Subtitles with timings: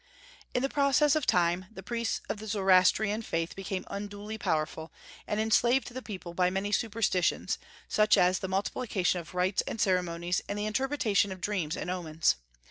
[0.55, 4.91] In process of time the priests of the Zoroastrian faith became unduly powerful,
[5.27, 10.41] and enslaved the people by many superstitions, such as the multiplication of rites and ceremonies
[10.49, 12.37] and the interpretation of dreams and omens.